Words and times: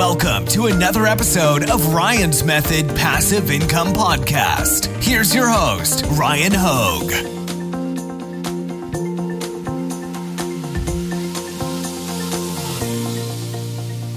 Welcome 0.00 0.46
to 0.46 0.64
another 0.64 1.04
episode 1.04 1.68
of 1.68 1.92
Ryan's 1.92 2.42
Method 2.42 2.88
Passive 2.96 3.50
Income 3.50 3.88
Podcast. 3.88 4.86
Here's 5.04 5.34
your 5.34 5.46
host, 5.46 6.06
Ryan 6.12 6.52
Hogue. 6.54 7.10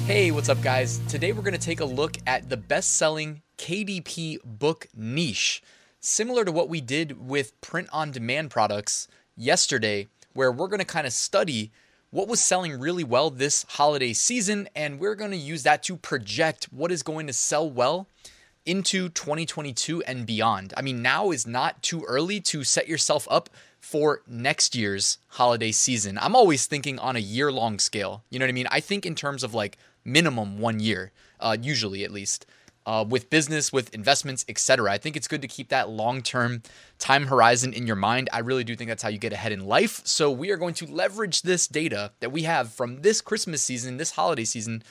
Hey, 0.08 0.32
what's 0.32 0.48
up, 0.48 0.62
guys? 0.62 1.02
Today 1.10 1.34
we're 1.34 1.42
going 1.42 1.52
to 1.52 1.60
take 1.60 1.82
a 1.82 1.86
look 1.86 2.16
at 2.26 2.50
the 2.50 2.56
best 2.56 2.96
selling 2.96 3.42
KDP 3.58 4.38
book 4.46 4.88
niche, 4.96 5.62
similar 6.00 6.46
to 6.46 6.52
what 6.54 6.70
we 6.70 6.80
did 6.80 7.28
with 7.28 7.60
print 7.60 7.90
on 7.92 8.12
demand 8.12 8.52
products 8.52 9.10
yesterday, 9.36 10.08
where 10.32 10.50
we're 10.50 10.70
going 10.70 10.80
to 10.80 10.86
kind 10.86 11.06
of 11.06 11.12
study 11.12 11.74
what 12.14 12.28
was 12.28 12.40
selling 12.40 12.80
really 12.80 13.04
well 13.04 13.32
this 13.32 13.66
holiday 13.70 14.14
season, 14.14 14.70
and 14.76 15.00
we're 15.00 15.16
going 15.16 15.32
to 15.32 15.36
use 15.36 15.64
that 15.64 15.82
to 15.82 15.98
project 15.98 16.66
what 16.66 16.92
is 16.92 17.02
going 17.02 17.26
to 17.26 17.34
sell 17.34 17.68
well 17.68 18.08
into 18.68 19.10
2022 19.10 20.04
and 20.04 20.28
beyond. 20.28 20.76
I 20.78 20.84
mean, 20.84 21.02
now 21.02 21.32
is 21.32 21.48
not 21.48 21.82
too 21.82 22.04
early 22.04 22.40
to 22.42 22.64
set 22.64 22.88
yourself 22.88 23.28
up 23.32 23.50
for 23.80 24.22
next 24.28 24.76
year's 24.76 25.18
holiday 25.30 25.72
season. 25.72 26.20
I'm 26.20 26.36
always 26.36 26.68
thinking 26.68 27.00
on 27.00 27.16
a 27.16 27.20
year 27.20 27.52
long 27.52 27.80
scale. 27.80 28.24
You 28.30 28.38
know 28.38 28.44
what 28.44 28.52
I 28.52 28.54
mean? 28.54 28.68
I 28.70 28.80
think 28.80 29.08
in 29.08 29.16
terms 29.16 29.44
of 29.44 29.56
like 29.56 29.80
minimum 30.06 30.60
one 30.60 30.80
year, 30.80 31.12
uh, 31.40 31.58
usually 31.60 32.04
at 32.04 32.12
least 32.12 32.46
uh, 32.86 33.06
with 33.08 33.30
business, 33.30 33.72
with 33.72 33.94
investments, 33.94 34.46
etc. 34.48 34.92
I 34.92 34.98
think 34.98 35.16
it's 35.16 35.28
good 35.28 35.42
to 35.42 35.48
keep 35.48 35.70
that 35.70 35.90
long 35.90 36.22
term 36.22 36.64
time 37.00 37.28
horizon 37.28 37.74
in 37.74 37.88
your 37.88 37.96
mind. 37.96 38.30
I 38.32 38.40
really 38.40 38.64
do 38.64 38.76
think 38.76 38.90
that's 38.90 39.04
how 39.04 39.10
you 39.10 39.18
get 39.18 39.34
ahead 39.34 39.52
in 39.52 39.66
life. 39.66 40.02
So, 40.06 40.32
we 40.32 40.52
are 40.52 40.58
going 40.58 40.74
to 40.76 40.86
leverage 40.86 41.42
this 41.42 41.68
data 41.68 42.12
that 42.20 42.32
we 42.32 42.44
have 42.44 42.72
from 42.72 43.02
this 43.02 43.22
Christmas 43.22 43.64
season, 43.64 43.98
this 43.98 44.12
holiday 44.12 44.46
season, 44.46 44.84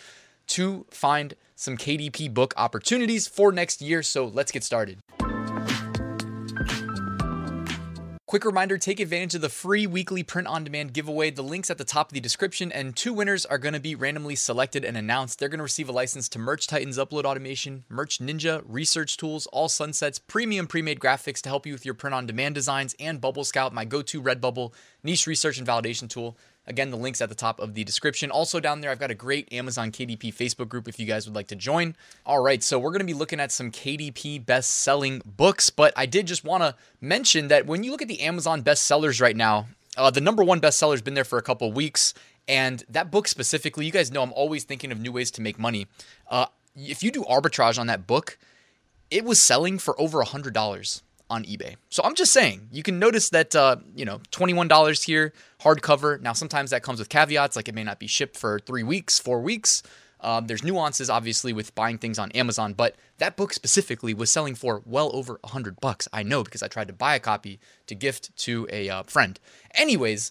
to 0.49 0.87
find 0.91 1.35
some 1.55 1.77
KDP 1.77 2.33
book 2.33 2.55
opportunities 2.57 3.27
for 3.29 3.53
next 3.53 3.81
year. 3.81 4.03
So, 4.03 4.27
let's 4.27 4.53
get 4.53 4.65
started. 4.65 4.99
Quick 8.33 8.47
reminder 8.47 8.79
take 8.79 8.99
advantage 8.99 9.35
of 9.35 9.43
the 9.43 9.51
free 9.51 9.87
weekly 9.87 10.23
print 10.23 10.49
on 10.49 10.65
demand 10.65 10.95
giveaway. 10.95 11.31
The 11.31 11.43
link's 11.43 11.71
at 11.71 11.77
the 11.77 11.85
top 11.85 12.09
of 12.09 12.15
the 12.15 12.21
description, 12.21 12.73
and 12.73 12.97
two 12.97 13.13
winners 13.13 13.45
are 13.45 13.59
going 13.59 13.75
to 13.75 13.79
be 13.79 13.95
randomly 13.95 14.37
selected 14.37 14.87
and 14.87 14.97
announced. 14.97 15.39
They're 15.39 15.51
going 15.51 15.59
to 15.59 15.65
receive 15.65 15.91
a 15.91 15.93
license 15.93 16.31
to 16.31 16.39
Merch 16.39 16.67
Titans 16.67 16.97
Upload 16.97 17.25
Automation, 17.25 17.85
Merch 17.91 18.21
Ninja, 18.21 18.63
Research 18.67 19.19
Tools, 19.19 19.47
All 19.49 19.69
Sunsets, 19.69 20.19
premium 20.19 20.67
pre 20.67 20.81
made 20.81 20.99
graphics 20.99 21.43
to 21.43 21.51
help 21.51 21.67
you 21.67 21.75
with 21.75 21.85
your 21.85 21.93
print 21.93 22.15
on 22.15 22.25
demand 22.25 22.55
designs, 22.55 22.97
and 22.99 23.21
Bubble 23.21 23.45
Scout, 23.45 23.75
my 23.75 23.85
go 23.85 24.01
to 24.01 24.23
Redbubble 24.23 24.73
niche 25.03 25.27
research 25.27 25.59
and 25.59 25.67
validation 25.67 26.09
tool. 26.09 26.39
Again, 26.67 26.91
the 26.91 26.97
link's 26.97 27.21
at 27.21 27.29
the 27.29 27.35
top 27.35 27.59
of 27.59 27.75
the 27.75 27.83
description. 27.83 28.31
Also, 28.31 28.61
down 28.61 28.81
there, 28.81 28.91
I've 28.91 29.01
got 29.01 29.11
a 29.11 29.15
great 29.15 29.53
Amazon 29.53 29.91
KDP 29.91 30.33
Facebook 30.33 30.69
group 30.69 30.87
if 30.87 31.01
you 31.01 31.07
guys 31.07 31.27
would 31.27 31.35
like 31.35 31.49
to 31.49 31.57
join. 31.57 31.97
All 32.25 32.41
right, 32.41 32.63
so 32.63 32.79
we're 32.79 32.91
going 32.91 33.01
to 33.01 33.07
be 33.07 33.15
looking 33.15 33.41
at 33.41 33.51
some 33.51 33.71
KDP 33.73 34.45
best 34.45 34.71
selling 34.71 35.23
books, 35.25 35.71
but 35.71 35.93
I 35.97 36.07
did 36.07 36.27
just 36.27 36.45
want 36.45 36.63
to 36.63 36.77
mention 37.01 37.49
that 37.49 37.67
when 37.67 37.83
you 37.83 37.91
look 37.91 38.03
at 38.03 38.09
the 38.09 38.21
Amazon 38.21 38.63
best 38.63 38.85
sellers 38.85 39.21
right 39.21 39.37
now, 39.37 39.67
uh, 39.97 40.11
the 40.11 40.21
number 40.21 40.43
one 40.45 40.61
bestseller 40.61 40.93
has 40.93 41.03
been 41.03 41.15
there 41.15 41.25
for 41.25 41.39
a 41.39 41.43
couple 41.43 41.71
weeks. 41.73 42.15
And 42.49 42.85
that 42.89 43.11
book 43.11 43.29
specifically, 43.29 43.87
you 43.87 43.93
guys 43.93 44.11
know 44.11 44.23
I'm 44.23 44.33
always 44.33 44.65
thinking 44.65 44.91
of 44.91 45.01
new 45.01 45.13
ways 45.13 45.31
to 45.33 45.43
make 45.43 45.59
money. 45.59 45.87
Uh, 46.31 46.47
if 46.75 47.03
you 47.03 47.11
do 47.11 47.23
arbitrage 47.25 47.79
on 47.79 47.87
that 47.89 48.07
book, 48.07 48.39
it 49.11 49.25
was 49.25 49.41
selling 49.41 49.79
for 49.79 50.01
over 50.01 50.21
a 50.21 50.27
$100 50.27 51.03
on 51.33 51.45
eBay. 51.45 51.77
So 51.89 52.03
I'm 52.05 52.15
just 52.15 52.33
saying, 52.33 52.69
you 52.71 52.83
can 52.83 52.99
notice 52.99 53.31
that, 53.31 53.57
uh, 53.57 53.77
you 53.97 54.05
know, 54.05 54.21
$21 54.31 55.05
here, 55.05 55.33
hardcover. 55.63 56.21
Now, 56.21 56.35
sometimes 56.35 56.71
that 56.71 56.83
comes 56.83 56.99
with 56.99 57.09
caveats, 57.09 57.57
like 57.57 57.69
it 57.69 57.75
may 57.75 57.85
not 57.85 57.99
be 57.99 58.07
shipped 58.07 58.37
for 58.37 58.59
three 58.59 58.83
weeks, 58.83 59.19
four 59.19 59.41
weeks. 59.41 59.83
Um, 60.21 60.47
there's 60.47 60.63
nuances, 60.63 61.09
obviously, 61.09 61.53
with 61.53 61.75
buying 61.75 61.99
things 61.99 62.19
on 62.19 62.31
Amazon, 62.33 62.75
but 62.75 62.95
that 63.19 63.37
book 63.37 63.53
specifically 63.55 64.15
was 64.15 64.31
selling 64.31 64.55
for 64.55 64.83
well 64.85 65.11
over 65.15 65.41
a 65.43 65.49
hundred 65.49 65.81
bucks. 65.81 66.07
I 66.13 66.23
know 66.23 66.45
because 66.45 66.63
I 66.63 66.69
tried 66.69 66.89
to 66.89 66.93
buy 66.93 67.17
a 67.17 67.21
copy 67.21 67.59
to 67.87 67.95
gift 67.95 68.37
to 68.45 68.69
a 68.71 68.89
uh, 68.89 69.03
friend. 69.05 69.41
Anyways, 69.75 70.31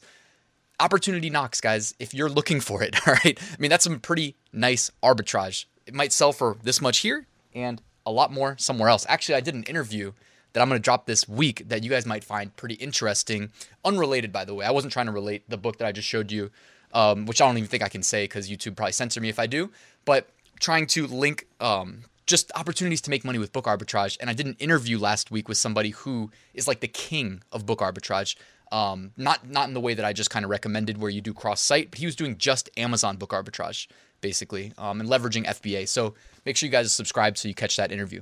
opportunity 0.79 1.29
knocks, 1.29 1.59
guys. 1.59 1.93
If 1.99 2.13
you're 2.13 2.29
looking 2.29 2.61
for 2.61 2.83
it, 2.83 2.95
all 3.07 3.15
right. 3.15 3.37
I 3.41 3.55
mean, 3.59 3.69
that's 3.69 3.83
some 3.83 3.99
pretty 3.99 4.35
nice 4.53 4.91
arbitrage. 5.03 5.65
It 5.85 5.93
might 5.93 6.13
sell 6.13 6.31
for 6.31 6.57
this 6.63 6.79
much 6.79 6.99
here 6.99 7.25
and 7.53 7.81
a 8.05 8.11
lot 8.11 8.31
more 8.31 8.55
somewhere 8.59 8.87
else. 8.87 9.05
Actually, 9.09 9.35
I 9.35 9.41
did 9.41 9.55
an 9.55 9.63
interview 9.63 10.13
that 10.53 10.61
I'm 10.61 10.69
going 10.69 10.79
to 10.79 10.83
drop 10.83 11.05
this 11.05 11.27
week 11.27 11.63
that 11.69 11.83
you 11.83 11.89
guys 11.89 12.05
might 12.05 12.23
find 12.23 12.55
pretty 12.55 12.75
interesting. 12.75 13.51
Unrelated, 13.85 14.31
by 14.31 14.45
the 14.45 14.53
way. 14.53 14.65
I 14.65 14.71
wasn't 14.71 14.93
trying 14.93 15.05
to 15.05 15.11
relate 15.11 15.49
the 15.49 15.57
book 15.57 15.77
that 15.77 15.87
I 15.87 15.91
just 15.91 16.07
showed 16.07 16.31
you, 16.31 16.51
um, 16.93 17.25
which 17.25 17.41
I 17.41 17.47
don't 17.47 17.57
even 17.57 17.69
think 17.69 17.83
I 17.83 17.89
can 17.89 18.03
say 18.03 18.25
because 18.25 18.49
YouTube 18.49 18.75
probably 18.75 18.93
censor 18.93 19.21
me 19.21 19.29
if 19.29 19.39
I 19.39 19.47
do. 19.47 19.71
But 20.05 20.29
trying 20.59 20.87
to 20.87 21.07
link 21.07 21.47
um, 21.59 22.03
just 22.25 22.51
opportunities 22.55 23.01
to 23.01 23.09
make 23.09 23.25
money 23.25 23.39
with 23.39 23.51
book 23.51 23.65
arbitrage. 23.65 24.17
And 24.19 24.29
I 24.29 24.33
did 24.33 24.45
an 24.45 24.55
interview 24.59 24.97
last 24.97 25.31
week 25.31 25.49
with 25.49 25.57
somebody 25.57 25.89
who 25.89 26.31
is 26.53 26.67
like 26.67 26.79
the 26.79 26.87
king 26.87 27.43
of 27.51 27.65
book 27.65 27.79
arbitrage. 27.79 28.35
Um, 28.71 29.11
not 29.17 29.49
not 29.49 29.67
in 29.67 29.73
the 29.73 29.81
way 29.81 29.93
that 29.95 30.05
I 30.05 30.13
just 30.13 30.29
kind 30.29 30.45
of 30.45 30.49
recommended, 30.49 30.97
where 30.97 31.09
you 31.09 31.19
do 31.19 31.33
cross 31.33 31.59
site, 31.59 31.91
but 31.91 31.99
he 31.99 32.05
was 32.05 32.15
doing 32.15 32.37
just 32.37 32.69
Amazon 32.77 33.17
book 33.17 33.31
arbitrage, 33.31 33.87
basically, 34.21 34.71
um, 34.77 35.01
and 35.01 35.09
leveraging 35.09 35.45
FBA. 35.45 35.89
So 35.89 36.13
make 36.45 36.55
sure 36.55 36.67
you 36.67 36.71
guys 36.71 36.93
subscribe 36.93 37.37
so 37.37 37.49
you 37.49 37.53
catch 37.53 37.75
that 37.75 37.91
interview. 37.91 38.21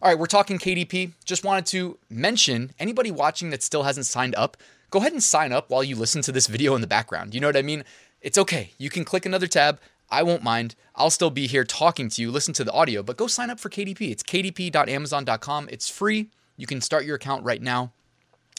All 0.00 0.08
right, 0.08 0.18
we're 0.18 0.26
talking 0.26 0.58
KDP. 0.58 1.12
Just 1.24 1.44
wanted 1.44 1.66
to 1.66 1.98
mention 2.08 2.70
anybody 2.78 3.10
watching 3.10 3.50
that 3.50 3.64
still 3.64 3.82
hasn't 3.82 4.06
signed 4.06 4.36
up, 4.36 4.56
go 4.90 5.00
ahead 5.00 5.12
and 5.12 5.22
sign 5.22 5.50
up 5.52 5.70
while 5.70 5.82
you 5.82 5.96
listen 5.96 6.22
to 6.22 6.30
this 6.30 6.46
video 6.46 6.76
in 6.76 6.80
the 6.80 6.86
background. 6.86 7.34
You 7.34 7.40
know 7.40 7.48
what 7.48 7.56
I 7.56 7.62
mean? 7.62 7.82
It's 8.20 8.38
okay. 8.38 8.70
You 8.78 8.90
can 8.90 9.04
click 9.04 9.26
another 9.26 9.48
tab. 9.48 9.80
I 10.08 10.22
won't 10.22 10.44
mind. 10.44 10.76
I'll 10.94 11.10
still 11.10 11.30
be 11.30 11.48
here 11.48 11.64
talking 11.64 12.08
to 12.10 12.22
you, 12.22 12.30
listen 12.30 12.54
to 12.54 12.64
the 12.64 12.72
audio, 12.72 13.02
but 13.02 13.16
go 13.16 13.26
sign 13.26 13.50
up 13.50 13.58
for 13.58 13.70
KDP. 13.70 14.12
It's 14.12 14.22
kdp.amazon.com. 14.22 15.68
It's 15.70 15.88
free. 15.88 16.30
You 16.56 16.66
can 16.68 16.80
start 16.80 17.04
your 17.04 17.16
account 17.16 17.44
right 17.44 17.60
now, 17.60 17.92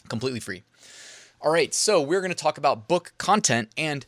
completely 0.08 0.40
free. 0.40 0.62
All 1.40 1.50
right, 1.50 1.72
so 1.72 2.02
we're 2.02 2.20
going 2.20 2.32
to 2.32 2.36
talk 2.36 2.58
about 2.58 2.86
book 2.86 3.14
content. 3.16 3.70
And 3.78 4.04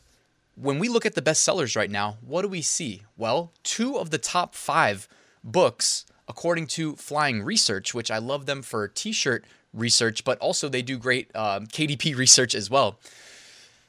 when 0.55 0.77
we 0.77 0.87
look 0.87 1.05
at 1.05 1.15
the 1.15 1.21
best 1.21 1.43
sellers 1.43 1.75
right 1.75 1.89
now, 1.89 2.17
what 2.21 2.43
do 2.43 2.47
we 2.47 2.61
see? 2.61 3.03
Well, 3.17 3.51
two 3.63 3.97
of 3.97 4.11
the 4.11 4.19
top 4.19 4.53
five 4.53 5.07
books 5.43 6.05
according 6.33 6.65
to 6.65 6.95
Flying 6.95 7.43
Research, 7.43 7.93
which 7.93 8.09
I 8.09 8.17
love 8.17 8.47
them 8.47 8.63
for 8.63 8.87
t 8.87 9.11
shirt 9.11 9.45
research, 9.71 10.23
but 10.23 10.39
also 10.39 10.67
they 10.67 10.81
do 10.81 10.97
great 10.97 11.29
um, 11.35 11.67
KDP 11.77 12.17
research 12.17 12.55
as 12.55 12.71
well. 12.71 12.99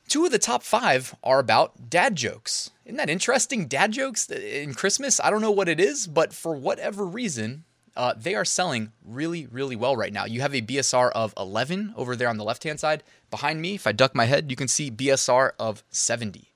Two 0.09 0.27
of 0.27 0.31
the 0.31 0.39
top 0.39 0.63
five 0.63 1.15
are 1.25 1.39
about 1.39 1.89
dad 1.89 2.17
jokes. 2.17 2.71
Isn't 2.85 2.99
that 2.99 3.09
interesting? 3.09 3.67
Dad 3.67 3.93
jokes 3.93 4.29
in 4.29 4.75
Christmas? 4.75 5.19
I 5.19 5.31
don't 5.31 5.41
know 5.41 5.51
what 5.51 5.71
it 5.71 5.81
is, 5.81 6.07
but 6.07 6.35
for 6.35 6.55
whatever 6.55 7.07
reason, 7.07 7.65
uh, 7.97 8.13
they 8.15 8.35
are 8.35 8.45
selling 8.45 8.93
really, 9.03 9.47
really 9.47 9.77
well 9.77 9.97
right 9.97 10.13
now. 10.13 10.27
You 10.27 10.43
have 10.43 10.55
a 10.55 10.61
BSR 10.61 11.11
of 11.13 11.33
11 11.39 11.95
over 11.97 12.15
there 12.15 12.29
on 12.29 12.37
the 12.37 12.45
left 12.45 12.65
hand 12.65 12.79
side. 12.79 13.03
Behind 13.31 13.63
me, 13.63 13.77
if 13.77 13.87
I 13.87 13.93
duck 13.93 14.15
my 14.15 14.27
head, 14.27 14.51
you 14.51 14.57
can 14.57 14.69
see 14.69 14.91
BSR 14.91 15.53
of 15.59 15.83
70. 15.89 16.51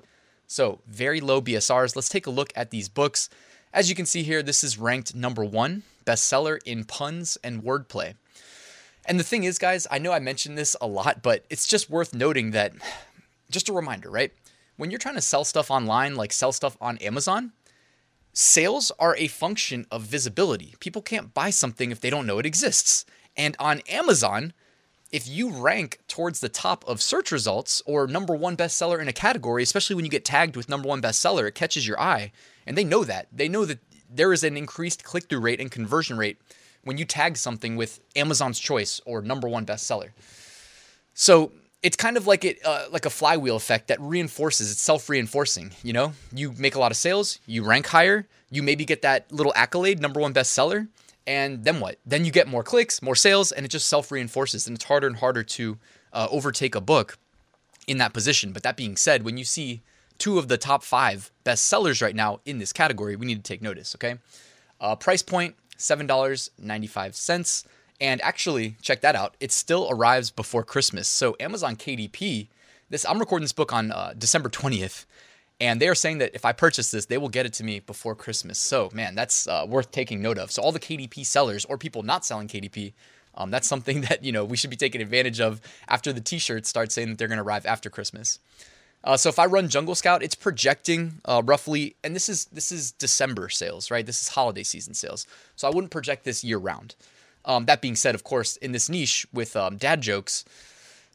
So, 0.46 0.80
very 0.86 1.20
low 1.22 1.40
BSRs. 1.40 1.96
Let's 1.96 2.10
take 2.10 2.26
a 2.26 2.30
look 2.30 2.52
at 2.54 2.70
these 2.70 2.90
books. 2.90 3.30
As 3.72 3.88
you 3.88 3.94
can 3.94 4.06
see 4.06 4.22
here, 4.22 4.42
this 4.42 4.64
is 4.64 4.78
ranked 4.78 5.14
number 5.14 5.44
one 5.44 5.82
bestseller 6.06 6.58
in 6.64 6.84
puns 6.84 7.36
and 7.44 7.62
wordplay. 7.62 8.14
And 9.04 9.20
the 9.20 9.24
thing 9.24 9.44
is, 9.44 9.58
guys, 9.58 9.86
I 9.90 9.98
know 9.98 10.12
I 10.12 10.20
mentioned 10.20 10.56
this 10.56 10.74
a 10.80 10.86
lot, 10.86 11.22
but 11.22 11.44
it's 11.50 11.66
just 11.66 11.90
worth 11.90 12.14
noting 12.14 12.52
that, 12.52 12.72
just 13.50 13.68
a 13.68 13.74
reminder, 13.74 14.10
right? 14.10 14.32
When 14.76 14.90
you're 14.90 14.98
trying 14.98 15.16
to 15.16 15.20
sell 15.20 15.44
stuff 15.44 15.70
online, 15.70 16.14
like 16.14 16.32
sell 16.32 16.52
stuff 16.52 16.76
on 16.80 16.98
Amazon, 16.98 17.52
sales 18.32 18.90
are 18.98 19.16
a 19.16 19.28
function 19.28 19.86
of 19.90 20.02
visibility. 20.02 20.74
People 20.80 21.02
can't 21.02 21.34
buy 21.34 21.50
something 21.50 21.90
if 21.90 22.00
they 22.00 22.10
don't 22.10 22.26
know 22.26 22.38
it 22.38 22.46
exists. 22.46 23.04
And 23.36 23.54
on 23.58 23.80
Amazon, 23.88 24.54
if 25.10 25.26
you 25.26 25.50
rank 25.50 26.00
towards 26.08 26.40
the 26.40 26.48
top 26.48 26.86
of 26.86 27.00
search 27.00 27.32
results 27.32 27.82
or 27.86 28.06
number 28.06 28.34
one 28.34 28.56
bestseller 28.56 29.00
in 29.00 29.08
a 29.08 29.12
category, 29.12 29.62
especially 29.62 29.96
when 29.96 30.04
you 30.04 30.10
get 30.10 30.24
tagged 30.24 30.56
with 30.56 30.68
number 30.68 30.88
one 30.88 31.00
bestseller, 31.00 31.48
it 31.48 31.54
catches 31.54 31.86
your 31.86 32.00
eye. 32.00 32.32
And 32.66 32.76
they 32.76 32.84
know 32.84 33.04
that. 33.04 33.28
They 33.32 33.48
know 33.48 33.64
that 33.64 33.78
there 34.10 34.32
is 34.32 34.44
an 34.44 34.56
increased 34.56 35.04
click 35.04 35.28
through 35.28 35.40
rate 35.40 35.60
and 35.60 35.70
conversion 35.70 36.18
rate 36.18 36.38
when 36.84 36.98
you 36.98 37.04
tag 37.04 37.36
something 37.36 37.76
with 37.76 38.00
Amazon's 38.16 38.58
choice 38.58 39.00
or 39.04 39.22
number 39.22 39.48
one 39.48 39.64
bestseller. 39.64 40.10
So 41.14 41.52
it's 41.82 41.96
kind 41.96 42.16
of 42.16 42.26
like 42.26 42.44
it 42.44 42.58
uh, 42.64 42.86
like 42.90 43.06
a 43.06 43.10
flywheel 43.10 43.56
effect 43.56 43.88
that 43.88 44.00
reinforces 44.00 44.70
it's 44.70 44.80
self-reinforcing 44.80 45.72
you 45.82 45.92
know 45.92 46.12
you 46.32 46.52
make 46.58 46.74
a 46.74 46.80
lot 46.80 46.90
of 46.90 46.96
sales 46.96 47.38
you 47.46 47.64
rank 47.64 47.86
higher 47.86 48.26
you 48.50 48.62
maybe 48.62 48.84
get 48.84 49.02
that 49.02 49.30
little 49.30 49.52
accolade 49.54 50.00
number 50.00 50.20
one 50.20 50.34
bestseller 50.34 50.88
and 51.28 51.62
then 51.62 51.78
what? 51.78 51.98
Then 52.06 52.24
you 52.24 52.32
get 52.32 52.48
more 52.48 52.62
clicks, 52.62 53.02
more 53.02 53.14
sales, 53.14 53.52
and 53.52 53.66
it 53.66 53.68
just 53.68 53.86
self 53.86 54.10
reinforces. 54.10 54.66
And 54.66 54.74
it's 54.74 54.86
harder 54.86 55.06
and 55.06 55.16
harder 55.16 55.42
to 55.44 55.76
uh, 56.10 56.26
overtake 56.30 56.74
a 56.74 56.80
book 56.80 57.18
in 57.86 57.98
that 57.98 58.14
position. 58.14 58.50
But 58.52 58.62
that 58.62 58.78
being 58.78 58.96
said, 58.96 59.24
when 59.24 59.36
you 59.36 59.44
see 59.44 59.82
two 60.16 60.38
of 60.38 60.48
the 60.48 60.56
top 60.56 60.82
five 60.82 61.30
best 61.44 61.66
sellers 61.66 62.00
right 62.00 62.16
now 62.16 62.40
in 62.46 62.58
this 62.58 62.72
category, 62.72 63.14
we 63.14 63.26
need 63.26 63.44
to 63.44 63.48
take 63.48 63.60
notice, 63.60 63.94
okay? 63.94 64.16
Uh, 64.80 64.96
price 64.96 65.20
point 65.20 65.54
$7.95. 65.76 67.66
And 68.00 68.22
actually, 68.22 68.76
check 68.80 69.02
that 69.02 69.14
out. 69.14 69.36
It 69.38 69.52
still 69.52 69.86
arrives 69.90 70.30
before 70.30 70.62
Christmas. 70.64 71.08
So 71.08 71.36
Amazon 71.38 71.76
KDP, 71.76 72.48
this 72.88 73.04
I'm 73.04 73.18
recording 73.18 73.44
this 73.44 73.52
book 73.52 73.70
on 73.70 73.92
uh, 73.92 74.14
December 74.16 74.48
20th, 74.48 75.04
And 75.60 75.80
they 75.80 75.88
are 75.88 75.94
saying 75.94 76.18
that 76.18 76.34
if 76.34 76.44
I 76.44 76.52
purchase 76.52 76.90
this, 76.90 77.06
they 77.06 77.18
will 77.18 77.28
get 77.28 77.44
it 77.44 77.52
to 77.54 77.64
me 77.64 77.80
before 77.80 78.14
Christmas. 78.14 78.58
So, 78.58 78.90
man, 78.92 79.16
that's 79.16 79.48
uh, 79.48 79.66
worth 79.68 79.90
taking 79.90 80.22
note 80.22 80.38
of. 80.38 80.52
So, 80.52 80.62
all 80.62 80.70
the 80.70 80.78
KDP 80.78 81.26
sellers 81.26 81.64
or 81.64 81.76
people 81.76 82.04
not 82.04 82.24
selling 82.24 82.46
KDP, 82.46 82.92
um, 83.34 83.50
that's 83.50 83.66
something 83.66 84.00
that 84.08 84.22
you 84.22 84.30
know 84.30 84.44
we 84.44 84.56
should 84.56 84.70
be 84.70 84.76
taking 84.76 85.00
advantage 85.00 85.40
of 85.40 85.60
after 85.88 86.12
the 86.12 86.20
T-shirts 86.20 86.68
start 86.68 86.92
saying 86.92 87.08
that 87.08 87.18
they're 87.18 87.28
going 87.28 87.38
to 87.38 87.44
arrive 87.44 87.66
after 87.66 87.90
Christmas. 87.90 88.38
Uh, 89.04 89.16
so 89.16 89.28
if 89.28 89.38
I 89.38 89.46
run 89.46 89.68
Jungle 89.68 89.94
Scout, 89.94 90.22
it's 90.22 90.34
projecting 90.34 91.20
uh, 91.24 91.40
roughly, 91.44 91.94
and 92.02 92.14
this 92.14 92.28
is 92.28 92.46
this 92.46 92.70
is 92.70 92.92
December 92.92 93.48
sales, 93.48 93.90
right? 93.90 94.04
This 94.04 94.20
is 94.22 94.28
holiday 94.28 94.62
season 94.62 94.94
sales. 94.94 95.26
So 95.56 95.68
I 95.68 95.70
wouldn't 95.70 95.90
project 95.90 96.24
this 96.24 96.44
year 96.44 96.58
round. 96.58 96.94
Um, 97.44 97.64
that 97.66 97.80
being 97.80 97.96
said, 97.96 98.14
of 98.14 98.24
course, 98.24 98.56
in 98.56 98.72
this 98.72 98.88
niche 98.88 99.26
with 99.32 99.56
um, 99.56 99.76
dad 99.76 100.02
jokes, 100.02 100.44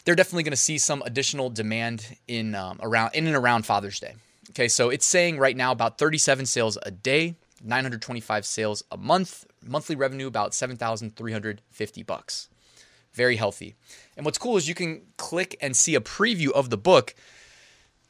they're 0.06 0.16
definitely 0.16 0.44
going 0.44 0.52
to 0.52 0.58
see 0.58 0.78
some 0.78 1.02
additional 1.04 1.50
demand 1.50 2.18
in 2.28 2.56
um, 2.56 2.80
around 2.82 3.14
in 3.14 3.28
and 3.28 3.36
around 3.36 3.66
Father's 3.66 4.00
Day. 4.00 4.16
Okay, 4.54 4.68
so 4.68 4.92
it's 4.92 5.08
saying 5.08 5.40
right 5.40 5.58
now 5.58 5.72
about 5.72 5.98
37 5.98 6.46
sales 6.46 6.78
a 6.84 6.92
day, 6.92 7.34
925 7.64 8.46
sales 8.46 8.84
a 8.92 8.98
month, 8.98 9.48
monthly 9.66 9.96
revenue 9.96 10.28
about 10.28 10.54
7,350 10.54 12.04
bucks. 12.04 12.50
Very 13.14 13.36
healthy. 13.38 13.74
And 14.16 14.26
what's 14.26 14.38
cool 14.38 14.56
is 14.56 14.70
you 14.70 14.76
can 14.76 15.02
click 15.18 15.58
and 15.60 15.76
see 15.76 15.96
a 15.96 16.00
preview 16.00 16.52
of 16.52 16.70
the 16.70 16.78
book. 16.78 17.16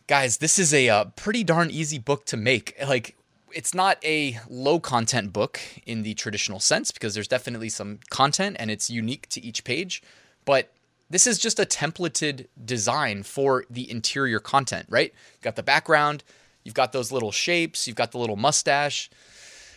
Guys, 0.08 0.40
this 0.40 0.60
is 0.60 0.74
a 0.74 0.90
uh, 0.90 1.06
pretty 1.16 1.46
darn 1.46 1.72
easy 1.72 1.98
book 1.98 2.26
to 2.26 2.36
make. 2.36 2.76
Like 2.86 3.16
it's 3.54 3.74
not 3.74 4.04
a 4.04 4.38
low 4.50 4.82
content 4.82 5.32
book 5.32 5.62
in 5.86 6.04
the 6.04 6.14
traditional 6.14 6.60
sense 6.60 6.92
because 6.92 7.14
there's 7.14 7.30
definitely 7.30 7.70
some 7.70 8.00
content 8.10 8.58
and 8.60 8.70
it's 8.70 8.90
unique 8.90 9.30
to 9.30 9.42
each 9.42 9.64
page, 9.64 10.04
but 10.44 10.74
this 11.10 11.28
is 11.28 11.38
just 11.38 11.60
a 11.60 11.66
templated 11.66 12.48
design 12.64 13.24
for 13.24 13.66
the 13.70 13.90
interior 13.90 14.40
content, 14.40 14.88
right? 14.90 15.14
You've 15.34 15.42
got 15.42 15.56
the 15.56 15.64
background, 15.64 16.24
you've 16.64 16.74
got 16.74 16.92
those 16.92 17.12
little 17.12 17.32
shapes, 17.32 17.88
you've 17.88 17.96
got 17.96 18.12
the 18.12 18.18
little 18.18 18.36
mustache, 18.36 19.10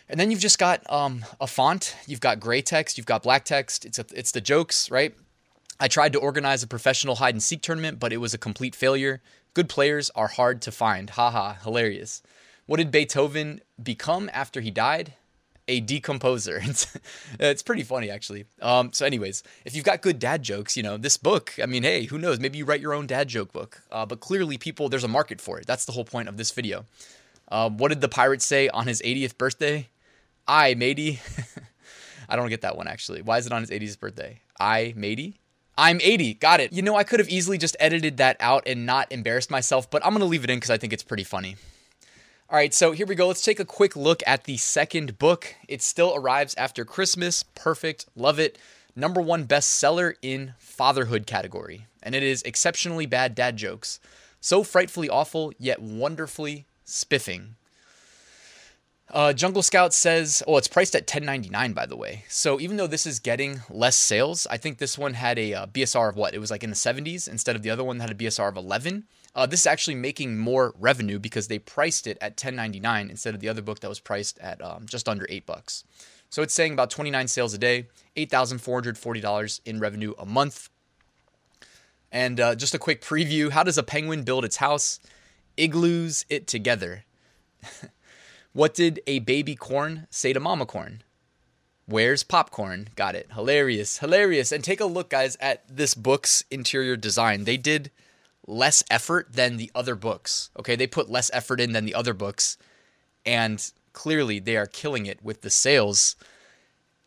and 0.09 0.19
then 0.21 0.31
you've 0.31 0.41
just 0.41 0.59
got 0.59 0.89
um, 0.91 1.25
a 1.41 1.47
font. 1.47 1.97
You've 2.07 2.21
got 2.21 2.41
gray 2.41 2.63
text, 2.63 2.97
you've 2.97 3.07
got 3.07 3.23
black 3.23 3.45
text. 3.45 3.85
It's 3.85 3.99
a, 3.99 4.07
it's 4.15 4.33
the 4.33 4.41
jokes, 4.41 4.91
right? 4.91 5.15
I 5.79 5.89
tried 5.89 6.13
to 6.15 6.19
organize 6.19 6.63
a 6.63 6.67
professional 6.67 7.17
hide 7.17 7.35
and 7.35 7.43
seek 7.43 7.61
tournament, 7.61 7.99
but 7.99 8.13
it 8.13 8.19
was 8.19 8.33
a 8.33 8.39
complete 8.39 8.75
failure. 8.75 9.21
Good 9.53 9.69
players 9.69 10.11
are 10.15 10.29
hard 10.29 10.63
to 10.63 10.73
find. 10.73 11.11
Haha, 11.11 11.55
hilarious. 11.63 12.23
What 12.67 12.79
did 12.79 12.91
Beethoven 12.91 13.61
become 13.83 14.31
after 14.33 14.61
he 14.61 14.71
died? 14.71 15.15
A 15.69 15.81
decomposer. 15.81 16.63
It's, 16.69 16.99
it's 17.39 17.63
pretty 17.63 17.83
funny 17.83 18.11
actually. 18.11 18.45
Um, 18.61 18.93
so, 18.93 19.07
anyways, 19.07 19.43
if 19.65 19.75
you've 19.75 19.85
got 19.85 20.03
good 20.03 20.19
dad 20.19 20.43
jokes, 20.43 20.77
you 20.77 20.83
know 20.83 20.97
this 20.97 21.17
book. 21.17 21.55
I 21.63 21.67
mean, 21.67 21.83
hey, 21.83 22.05
who 22.05 22.19
knows? 22.19 22.41
Maybe 22.41 22.59
you 22.59 22.65
write 22.65 22.81
your 22.81 22.95
own 22.95 23.07
dad 23.07 23.29
joke 23.29 23.53
book. 23.53 23.83
Uh, 23.91 24.07
but 24.07 24.21
clearly, 24.21 24.59
people 24.59 24.89
there's 24.89 25.05
a 25.05 25.09
market 25.09 25.41
for 25.41 25.59
it. 25.59 25.67
That's 25.67 25.85
the 25.85 25.93
whole 25.93 26.05
point 26.05 26.29
of 26.29 26.37
this 26.37 26.51
video. 26.51 26.85
Uh, 27.49 27.71
what 27.71 27.89
did 27.89 28.01
the 28.01 28.09
pirate 28.09 28.43
say 28.43 28.69
on 28.69 28.87
his 28.87 29.01
80th 29.03 29.39
birthday? 29.39 29.89
I 30.49 30.75
matey. 30.75 31.21
I 32.29 32.37
don't 32.37 32.49
get 32.49 32.63
that 32.63 32.77
one 32.77 32.89
actually. 32.89 33.23
Why 33.23 33.39
is 33.39 33.47
it 33.47 33.53
on 33.53 33.63
his 33.63 33.71
80th 33.71 34.01
birthday? 34.01 34.41
I 34.59 34.93
matey. 34.97 35.41
I'm 35.79 36.01
80. 36.03 36.35
Got 36.35 36.61
it. 36.61 36.73
You 36.73 36.83
know, 36.83 36.97
I 36.97 37.05
could 37.05 37.21
have 37.21 37.29
easily 37.29 37.59
just 37.59 37.77
edited 37.79 38.17
that 38.17 38.37
out 38.41 38.67
and 38.67 38.87
not 38.87 39.13
embarrassed 39.13 39.51
myself, 39.51 39.91
but 39.91 40.05
I'm 40.05 40.13
going 40.13 40.21
to 40.21 40.27
leave 40.27 40.43
it 40.43 40.51
in 40.51 40.57
because 40.57 40.71
I 40.71 40.79
think 40.79 40.93
it's 40.93 41.03
pretty 41.03 41.25
funny. 41.25 41.57
All 42.49 42.57
right, 42.57 42.73
so 42.73 42.93
here 42.93 43.07
we 43.07 43.17
go. 43.17 43.27
Let's 43.27 43.43
take 43.43 43.59
a 43.59 43.65
quick 43.65 43.97
look 43.97 44.23
at 44.25 44.45
the 44.45 44.57
second 44.57 45.19
book. 45.19 45.57
It 45.67 45.83
still 45.83 46.15
arrives 46.15 46.55
after 46.55 46.85
Christmas. 46.85 47.43
Perfect. 47.43 48.07
Love 48.15 48.39
it. 48.39 48.57
Number 48.95 49.21
one 49.21 49.49
bestseller 49.49 50.15
in 50.23 50.55
fatherhood 50.57 51.27
category. 51.27 51.87
And 52.05 52.15
it 52.15 52.23
is 52.23 52.43
Exceptionally 52.43 53.05
Bad 53.05 53.35
Dad 53.35 53.57
Jokes. 53.57 53.99
So 54.41 54.63
frightfully 54.63 55.09
awful, 55.11 55.53
yet 55.59 55.83
wonderfully 55.83 56.67
spiffing. 56.85 57.57
Uh, 59.11 59.33
Jungle 59.33 59.63
Scout 59.65 59.93
says, 59.93 60.41
oh, 60.47 60.57
it's 60.57 60.69
priced 60.69 60.95
at 60.95 61.09
$10.99, 61.09 61.75
by 61.75 61.87
the 61.87 61.97
way. 61.97 62.25
So 62.29 62.61
even 62.61 62.77
though 62.77 62.87
this 62.87 63.07
is 63.07 63.19
getting 63.19 63.61
less 63.69 63.97
sales, 63.97 64.47
I 64.49 64.57
think 64.57 64.79
this 64.79 64.97
one 64.97 65.15
had 65.15 65.37
a 65.41 65.53
uh, 65.53 65.67
BSR 65.67 66.11
of 66.11 66.17
what? 66.17 66.33
It 66.33 66.39
was 66.39 66.53
like 66.53 66.63
in 66.63 66.71
the 66.71 66.77
70s 66.77 67.29
instead 67.29 67.57
of 67.57 67.63
the 67.63 67.71
other 67.71 67.83
one 67.83 67.99
that 67.99 68.09
had 68.09 68.21
a 68.21 68.25
BSR 68.25 68.49
of 68.49 68.57
11. 68.57 69.05
Uh, 69.37 69.45
this 69.45 69.61
is 69.61 69.67
actually 69.67 69.95
making 69.95 70.39
more 70.39 70.75
revenue 70.79 71.19
because 71.19 71.49
they 71.49 71.59
priced 71.59 72.07
it 72.07 72.17
at 72.23 72.39
10.99 72.39 73.11
instead 73.11 73.35
of 73.35 73.41
the 73.41 73.51
other 73.51 73.61
book 73.61 73.81
that 73.81 73.89
was 73.89 74.01
priced 74.01 74.39
at 74.39 74.65
um, 74.65 74.87
just 74.87 75.11
under 75.11 75.27
eight 75.29 75.45
bucks. 75.45 75.85
So 76.31 76.43
it's 76.43 76.55
saying 76.55 76.73
about 76.73 76.89
29 76.89 77.29
sales 77.29 77.53
a 77.53 77.59
day, 77.59 77.89
$8,440 78.17 79.61
in 79.67 79.79
revenue 79.79 80.15
a 80.19 80.25
month. 80.25 80.71
And 82.11 82.41
uh, 82.41 82.55
just 82.55 82.75
a 82.75 82.79
quick 82.79 83.03
preview: 83.03 83.51
How 83.51 83.63
does 83.63 83.77
a 83.77 83.83
penguin 83.83 84.23
build 84.23 84.45
its 84.45 84.57
house? 84.57 85.01
Igloos 85.59 86.25
it 86.31 86.47
together. 86.47 87.05
what 88.55 88.73
did 88.73 89.01
a 89.07 89.19
baby 89.19 89.55
corn 89.55 90.07
say 90.09 90.33
to 90.33 90.41
mama 90.41 90.65
corn? 90.65 91.03
Where's 91.85 92.23
popcorn? 92.23 92.89
Got 92.97 93.15
it. 93.17 93.29
Hilarious, 93.35 93.99
hilarious. 93.99 94.51
And 94.51 94.65
take 94.65 94.81
a 94.81 94.87
look, 94.87 95.11
guys, 95.11 95.37
at 95.41 95.65
this 95.69 95.95
book's 95.95 96.43
interior 96.51 96.97
design. 96.97 97.45
They 97.45 97.57
did 97.57 97.91
less 98.47 98.83
effort 98.91 99.33
than 99.33 99.57
the 99.57 99.71
other 99.75 99.95
books. 99.95 100.51
Okay, 100.59 100.77
they 100.77 100.87
put 100.87 101.11
less 101.11 101.31
effort 101.33 101.61
in 101.61 101.73
than 101.73 101.85
the 101.85 101.95
other 101.95 102.15
books, 102.15 102.59
and 103.25 103.73
clearly 103.93 104.39
they 104.39 104.57
are 104.57 104.67
killing 104.67 105.07
it 105.07 105.23
with 105.23 105.43
the 105.43 105.51
sales. 105.51 106.17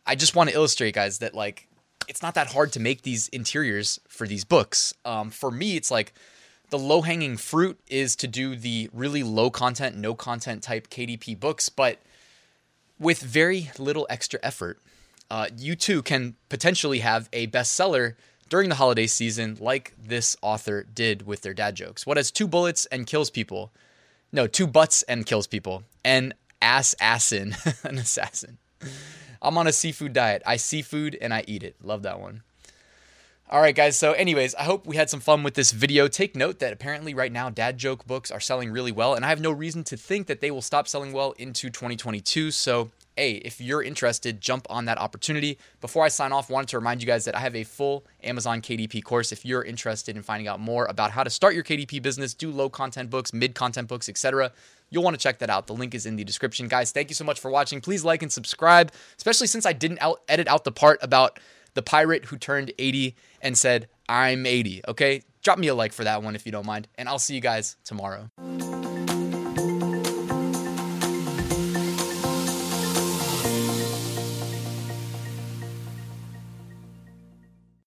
I 0.06 0.14
just 0.14 0.34
want 0.34 0.50
to 0.50 0.56
illustrate, 0.56 0.94
guys, 0.94 1.18
that 1.18 1.34
like 1.34 1.68
it's 2.08 2.22
not 2.22 2.34
that 2.34 2.52
hard 2.52 2.72
to 2.72 2.80
make 2.80 3.02
these 3.02 3.28
interiors 3.28 4.00
for 4.08 4.26
these 4.26 4.44
books. 4.44 4.94
Um, 5.04 5.30
for 5.30 5.50
me, 5.50 5.76
it's 5.76 5.90
like 5.90 6.12
the 6.70 6.78
low 6.78 7.02
hanging 7.02 7.36
fruit 7.36 7.78
is 7.88 8.16
to 8.16 8.26
do 8.28 8.56
the 8.56 8.90
really 8.92 9.22
low 9.22 9.50
content, 9.50 9.96
no 9.96 10.14
content 10.14 10.62
type 10.62 10.88
KDP 10.88 11.38
books, 11.38 11.68
but 11.68 11.98
with 12.98 13.20
very 13.20 13.70
little 13.78 14.06
extra 14.10 14.38
effort. 14.42 14.80
Uh, 15.30 15.46
you 15.56 15.76
too 15.76 16.02
can 16.02 16.34
potentially 16.48 16.98
have 16.98 17.28
a 17.32 17.46
bestseller 17.46 18.14
during 18.50 18.68
the 18.68 18.74
holiday 18.74 19.06
season, 19.06 19.56
like 19.60 19.94
this 19.96 20.36
author 20.42 20.82
did 20.82 21.26
with 21.26 21.40
their 21.40 21.54
dad 21.54 21.76
jokes. 21.76 22.06
What 22.06 22.18
has 22.18 22.30
two 22.30 22.46
bullets 22.46 22.84
and 22.86 23.06
kills 23.06 23.30
people? 23.30 23.70
No, 24.32 24.46
two 24.46 24.66
butts 24.66 25.02
and 25.04 25.24
kills 25.24 25.46
people. 25.46 25.84
An 26.04 26.34
assassin, 26.60 27.56
an 27.84 27.96
assassin. 27.96 28.58
I'm 29.40 29.56
on 29.56 29.66
a 29.66 29.72
seafood 29.72 30.12
diet. 30.12 30.42
I 30.44 30.56
see 30.56 30.82
food 30.82 31.16
and 31.20 31.32
I 31.32 31.44
eat 31.46 31.62
it. 31.62 31.76
Love 31.82 32.02
that 32.02 32.20
one. 32.20 32.42
All 33.48 33.60
right, 33.60 33.74
guys. 33.74 33.96
So, 33.96 34.12
anyways, 34.12 34.54
I 34.54 34.62
hope 34.62 34.86
we 34.86 34.96
had 34.96 35.10
some 35.10 35.18
fun 35.18 35.42
with 35.42 35.54
this 35.54 35.72
video. 35.72 36.06
Take 36.06 36.36
note 36.36 36.60
that 36.60 36.72
apparently 36.72 37.14
right 37.14 37.32
now 37.32 37.50
dad 37.50 37.78
joke 37.78 38.06
books 38.06 38.30
are 38.30 38.38
selling 38.38 38.70
really 38.70 38.92
well, 38.92 39.14
and 39.14 39.24
I 39.24 39.28
have 39.28 39.40
no 39.40 39.50
reason 39.50 39.82
to 39.84 39.96
think 39.96 40.28
that 40.28 40.40
they 40.40 40.52
will 40.52 40.62
stop 40.62 40.86
selling 40.86 41.12
well 41.12 41.32
into 41.32 41.68
2022. 41.68 42.52
So, 42.52 42.90
hey, 43.20 43.32
if 43.32 43.60
you're 43.60 43.82
interested, 43.82 44.40
jump 44.40 44.66
on 44.70 44.86
that 44.86 44.96
opportunity. 44.96 45.58
Before 45.82 46.06
I 46.06 46.08
sign 46.08 46.32
off, 46.32 46.48
wanted 46.48 46.68
to 46.68 46.78
remind 46.78 47.02
you 47.02 47.06
guys 47.06 47.26
that 47.26 47.36
I 47.36 47.40
have 47.40 47.54
a 47.54 47.64
full 47.64 48.06
Amazon 48.22 48.62
KDP 48.62 49.04
course. 49.04 49.30
If 49.30 49.44
you're 49.44 49.62
interested 49.62 50.16
in 50.16 50.22
finding 50.22 50.48
out 50.48 50.58
more 50.58 50.86
about 50.86 51.10
how 51.10 51.22
to 51.22 51.28
start 51.28 51.54
your 51.54 51.62
KDP 51.62 52.00
business, 52.00 52.32
do 52.32 52.50
low 52.50 52.70
content 52.70 53.10
books, 53.10 53.34
mid 53.34 53.54
content 53.54 53.88
books, 53.88 54.08
etc., 54.08 54.52
you'll 54.88 55.02
want 55.02 55.12
to 55.18 55.22
check 55.22 55.38
that 55.40 55.50
out. 55.50 55.66
The 55.66 55.74
link 55.74 55.94
is 55.94 56.06
in 56.06 56.16
the 56.16 56.24
description. 56.24 56.66
Guys, 56.66 56.92
thank 56.92 57.10
you 57.10 57.14
so 57.14 57.24
much 57.24 57.38
for 57.38 57.50
watching. 57.50 57.82
Please 57.82 58.06
like 58.06 58.22
and 58.22 58.32
subscribe, 58.32 58.90
especially 59.18 59.48
since 59.48 59.66
I 59.66 59.74
didn't 59.74 60.00
out- 60.00 60.22
edit 60.26 60.48
out 60.48 60.64
the 60.64 60.72
part 60.72 60.98
about 61.02 61.38
the 61.74 61.82
pirate 61.82 62.24
who 62.24 62.38
turned 62.38 62.72
80 62.78 63.14
and 63.42 63.58
said, 63.58 63.88
I'm 64.08 64.46
80. 64.46 64.80
Okay? 64.88 65.24
Drop 65.42 65.58
me 65.58 65.68
a 65.68 65.74
like 65.74 65.92
for 65.92 66.04
that 66.04 66.22
one 66.22 66.34
if 66.36 66.46
you 66.46 66.52
don't 66.52 66.64
mind, 66.64 66.88
and 66.96 67.06
I'll 67.06 67.18
see 67.18 67.34
you 67.34 67.42
guys 67.42 67.76
tomorrow. 67.84 68.30